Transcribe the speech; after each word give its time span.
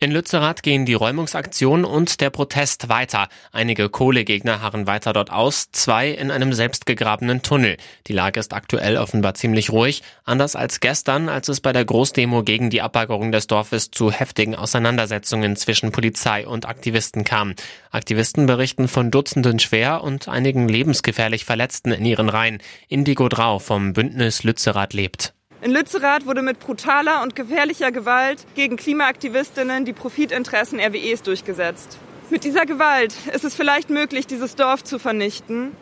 In 0.00 0.12
Lützerath 0.12 0.62
gehen 0.62 0.86
die 0.86 0.94
Räumungsaktion 0.94 1.84
und 1.84 2.20
der 2.20 2.30
Protest 2.30 2.88
weiter. 2.88 3.26
Einige 3.50 3.88
Kohlegegner 3.88 4.62
harren 4.62 4.86
weiter 4.86 5.12
dort 5.12 5.32
aus, 5.32 5.72
zwei 5.72 6.10
in 6.10 6.30
einem 6.30 6.52
selbstgegrabenen 6.52 7.42
Tunnel. 7.42 7.76
Die 8.06 8.12
Lage 8.12 8.38
ist 8.38 8.54
aktuell 8.54 8.96
offenbar 8.96 9.34
ziemlich 9.34 9.70
ruhig, 9.70 10.04
anders 10.22 10.54
als 10.54 10.78
gestern, 10.78 11.28
als 11.28 11.48
es 11.48 11.60
bei 11.60 11.72
der 11.72 11.84
Großdemo 11.84 12.44
gegen 12.44 12.70
die 12.70 12.80
Abbaggerung 12.80 13.32
des 13.32 13.48
Dorfes 13.48 13.90
zu 13.90 14.12
heftigen 14.12 14.54
Auseinandersetzungen 14.54 15.56
zwischen 15.56 15.90
Polizei 15.90 16.46
und 16.46 16.68
Aktivisten 16.68 17.24
kam. 17.24 17.54
Aktivisten 17.90 18.46
berichten 18.46 18.86
von 18.86 19.10
Dutzenden 19.10 19.58
schwer 19.58 20.04
und 20.04 20.28
einigen 20.28 20.68
lebensgefährlich 20.68 21.44
Verletzten 21.44 21.90
in 21.90 22.04
ihren 22.04 22.28
Reihen. 22.28 22.58
Indigo 22.86 23.28
Drau 23.28 23.58
vom 23.58 23.94
Bündnis 23.94 24.44
Lützerath 24.44 24.92
lebt. 24.92 25.34
In 25.60 25.72
Lützerath 25.72 26.24
wurde 26.24 26.42
mit 26.42 26.60
brutaler 26.60 27.20
und 27.22 27.34
gefährlicher 27.34 27.90
Gewalt 27.90 28.46
gegen 28.54 28.76
Klimaaktivistinnen 28.76 29.84
die 29.84 29.92
Profitinteressen 29.92 30.78
RWEs 30.78 31.22
durchgesetzt. 31.22 31.98
Mit 32.30 32.44
dieser 32.44 32.64
Gewalt 32.64 33.14
ist 33.34 33.44
es 33.44 33.56
vielleicht 33.56 33.90
möglich, 33.90 34.28
dieses 34.28 34.54
Dorf 34.54 34.84
zu 34.84 35.00
vernichten, 35.00 35.72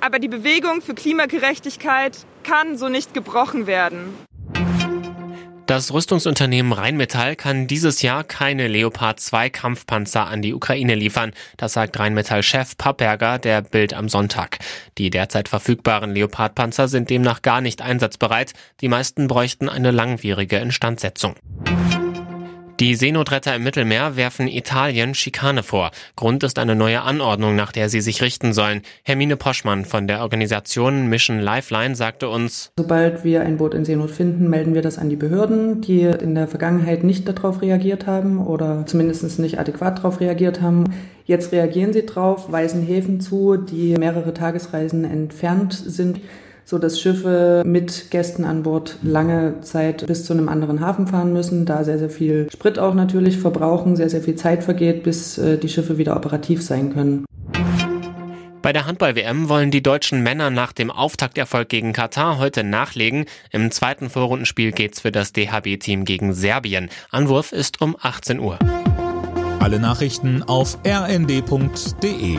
aber 0.00 0.18
die 0.18 0.28
Bewegung 0.28 0.82
für 0.82 0.94
Klimagerechtigkeit 0.94 2.26
kann 2.42 2.76
so 2.76 2.90
nicht 2.90 3.14
gebrochen 3.14 3.66
werden. 3.66 4.12
Das 5.66 5.92
Rüstungsunternehmen 5.92 6.72
Rheinmetall 6.72 7.36
kann 7.36 7.66
dieses 7.66 8.02
Jahr 8.02 8.24
keine 8.24 8.66
Leopard 8.66 9.20
2 9.20 9.48
Kampfpanzer 9.48 10.26
an 10.26 10.42
die 10.42 10.54
Ukraine 10.54 10.94
liefern. 10.94 11.32
Das 11.56 11.74
sagt 11.74 11.98
Rheinmetall-Chef 11.98 12.76
Pappberger 12.76 13.38
der 13.38 13.62
Bild 13.62 13.94
am 13.94 14.08
Sonntag. 14.08 14.58
Die 14.98 15.10
derzeit 15.10 15.48
verfügbaren 15.48 16.14
Leopard-Panzer 16.14 16.88
sind 16.88 17.10
demnach 17.10 17.42
gar 17.42 17.60
nicht 17.60 17.80
einsatzbereit. 17.80 18.52
Die 18.80 18.88
meisten 18.88 19.28
bräuchten 19.28 19.68
eine 19.68 19.92
langwierige 19.92 20.58
Instandsetzung. 20.58 21.36
Die 22.82 22.96
Seenotretter 22.96 23.54
im 23.54 23.62
Mittelmeer 23.62 24.16
werfen 24.16 24.48
Italien 24.48 25.14
Schikane 25.14 25.62
vor. 25.62 25.92
Grund 26.16 26.42
ist 26.42 26.58
eine 26.58 26.74
neue 26.74 27.02
Anordnung, 27.02 27.54
nach 27.54 27.70
der 27.70 27.88
sie 27.88 28.00
sich 28.00 28.22
richten 28.22 28.52
sollen. 28.52 28.82
Hermine 29.04 29.36
Poschmann 29.36 29.84
von 29.84 30.08
der 30.08 30.22
Organisation 30.22 31.06
Mission 31.06 31.38
Lifeline 31.38 31.94
sagte 31.94 32.28
uns, 32.28 32.72
Sobald 32.76 33.22
wir 33.22 33.42
ein 33.42 33.58
Boot 33.58 33.74
in 33.74 33.84
Seenot 33.84 34.10
finden, 34.10 34.50
melden 34.50 34.74
wir 34.74 34.82
das 34.82 34.98
an 34.98 35.10
die 35.10 35.14
Behörden, 35.14 35.80
die 35.80 36.00
in 36.00 36.34
der 36.34 36.48
Vergangenheit 36.48 37.04
nicht 37.04 37.28
darauf 37.28 37.62
reagiert 37.62 38.08
haben 38.08 38.44
oder 38.44 38.84
zumindest 38.84 39.38
nicht 39.38 39.60
adäquat 39.60 39.98
darauf 39.98 40.18
reagiert 40.18 40.60
haben. 40.60 40.92
Jetzt 41.24 41.52
reagieren 41.52 41.92
sie 41.92 42.04
drauf, 42.04 42.50
weisen 42.50 42.82
Häfen 42.82 43.20
zu, 43.20 43.58
die 43.58 43.94
mehrere 43.94 44.34
Tagesreisen 44.34 45.04
entfernt 45.04 45.72
sind 45.72 46.18
so 46.64 46.78
dass 46.78 47.00
Schiffe 47.00 47.62
mit 47.66 48.10
Gästen 48.10 48.44
an 48.44 48.62
Bord 48.62 48.98
lange 49.02 49.60
Zeit 49.60 50.06
bis 50.06 50.24
zu 50.24 50.32
einem 50.32 50.48
anderen 50.48 50.80
Hafen 50.80 51.06
fahren 51.06 51.32
müssen, 51.32 51.66
da 51.66 51.84
sehr, 51.84 51.98
sehr 51.98 52.10
viel 52.10 52.48
Sprit 52.50 52.78
auch 52.78 52.94
natürlich 52.94 53.38
verbrauchen, 53.38 53.96
sehr, 53.96 54.10
sehr 54.10 54.22
viel 54.22 54.36
Zeit 54.36 54.64
vergeht, 54.64 55.02
bis 55.02 55.38
äh, 55.38 55.58
die 55.58 55.68
Schiffe 55.68 55.98
wieder 55.98 56.16
operativ 56.16 56.62
sein 56.62 56.92
können. 56.92 57.24
Bei 58.62 58.72
der 58.72 58.86
Handball-WM 58.86 59.48
wollen 59.48 59.72
die 59.72 59.82
deutschen 59.82 60.22
Männer 60.22 60.50
nach 60.50 60.72
dem 60.72 60.92
Auftakterfolg 60.92 61.68
gegen 61.68 61.92
Katar 61.92 62.38
heute 62.38 62.62
nachlegen. 62.62 63.24
Im 63.50 63.72
zweiten 63.72 64.08
Vorrundenspiel 64.08 64.70
geht's 64.70 65.00
für 65.00 65.10
das 65.10 65.32
DHB-Team 65.32 66.04
gegen 66.04 66.32
Serbien. 66.32 66.88
Anwurf 67.10 67.50
ist 67.50 67.82
um 67.82 67.96
18 68.00 68.38
Uhr. 68.38 68.60
Alle 69.58 69.80
Nachrichten 69.80 70.44
auf 70.44 70.78
rnd.de 70.86 72.38